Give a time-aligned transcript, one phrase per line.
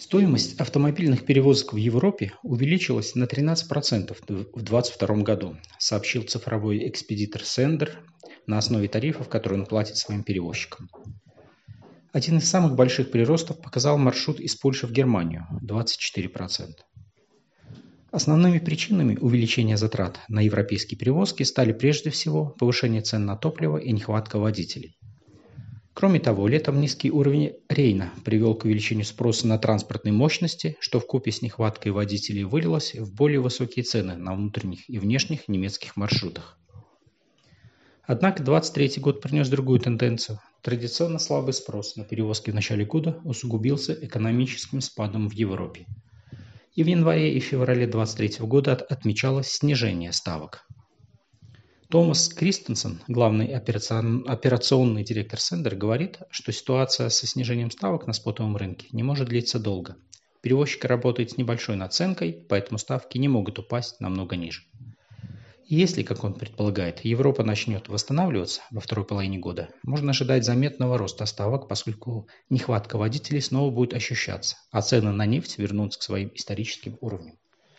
[0.00, 8.00] Стоимость автомобильных перевозок в Европе увеличилась на 13% в 2022 году, сообщил цифровой экспедитор Сендер
[8.46, 10.88] на основе тарифов, которые он платит своим перевозчикам.
[12.12, 16.70] Один из самых больших приростов показал маршрут из Польши в Германию– 24%.
[18.10, 23.92] Основными причинами увеличения затрат на европейские перевозки стали прежде всего повышение цен на топливо и
[23.92, 24.96] нехватка водителей.
[26.00, 31.30] Кроме того, летом низкий уровень Рейна привел к увеличению спроса на транспортные мощности, что вкупе
[31.30, 36.58] с нехваткой водителей вылилось в более высокие цены на внутренних и внешних немецких маршрутах.
[38.04, 40.40] Однако 2023 год принес другую тенденцию.
[40.62, 45.84] Традиционно слабый спрос на перевозки в начале года усугубился экономическим спадом в Европе.
[46.74, 50.66] И в январе и феврале 2023 года отмечалось снижение ставок.
[51.90, 58.86] Томас Кристенсен, главный операционный директор Сендер, говорит, что ситуация со снижением ставок на спотовом рынке
[58.92, 59.96] не может длиться долго.
[60.40, 64.62] Перевозчик работает с небольшой наценкой, поэтому ставки не могут упасть намного ниже.
[65.66, 71.26] Если, как он предполагает, Европа начнет восстанавливаться во второй половине года, можно ожидать заметного роста
[71.26, 76.98] ставок, поскольку нехватка водителей снова будет ощущаться, а цены на нефть вернутся к своим историческим
[77.00, 77.39] уровням.